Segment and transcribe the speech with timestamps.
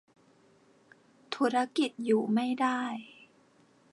[1.33, 2.81] ธุรกิจอยู่ไม่ได้